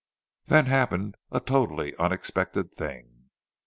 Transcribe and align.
Then 0.45 0.65
happened 0.65 1.13
a 1.31 1.39
totally 1.39 1.95
unexpected 1.97 2.73
thing. 2.73 3.29